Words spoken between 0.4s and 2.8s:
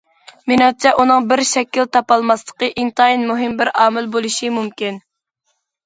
مېنىڭچە ئۇنىڭ بىر‹‹ شەكىل›› تاپالماسلىقى